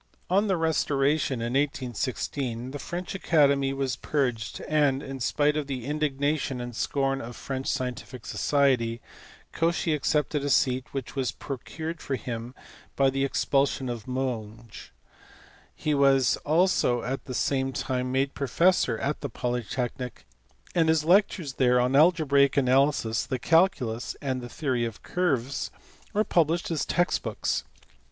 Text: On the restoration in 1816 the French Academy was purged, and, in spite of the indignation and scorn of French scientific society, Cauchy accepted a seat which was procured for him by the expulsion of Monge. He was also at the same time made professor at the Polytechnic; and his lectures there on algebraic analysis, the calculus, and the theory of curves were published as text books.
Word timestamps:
On 0.31 0.47
the 0.47 0.57
restoration 0.57 1.41
in 1.43 1.53
1816 1.53 2.71
the 2.71 2.79
French 2.79 3.13
Academy 3.13 3.71
was 3.71 3.95
purged, 3.97 4.59
and, 4.61 5.03
in 5.03 5.19
spite 5.19 5.55
of 5.55 5.67
the 5.67 5.85
indignation 5.85 6.59
and 6.59 6.75
scorn 6.75 7.21
of 7.21 7.35
French 7.35 7.67
scientific 7.67 8.25
society, 8.25 8.99
Cauchy 9.53 9.93
accepted 9.93 10.43
a 10.43 10.49
seat 10.49 10.85
which 10.91 11.15
was 11.15 11.31
procured 11.31 12.01
for 12.01 12.15
him 12.15 12.55
by 12.95 13.11
the 13.11 13.23
expulsion 13.23 13.89
of 13.89 14.07
Monge. 14.07 14.91
He 15.75 15.93
was 15.93 16.35
also 16.37 17.03
at 17.03 17.25
the 17.25 17.35
same 17.35 17.71
time 17.71 18.11
made 18.11 18.33
professor 18.33 18.97
at 18.97 19.21
the 19.21 19.29
Polytechnic; 19.29 20.25
and 20.73 20.89
his 20.89 21.05
lectures 21.05 21.53
there 21.53 21.79
on 21.79 21.95
algebraic 21.95 22.57
analysis, 22.57 23.27
the 23.27 23.37
calculus, 23.37 24.15
and 24.19 24.41
the 24.41 24.49
theory 24.49 24.83
of 24.83 25.03
curves 25.03 25.69
were 26.11 26.23
published 26.23 26.71
as 26.71 26.87
text 26.87 27.21
books. 27.21 27.65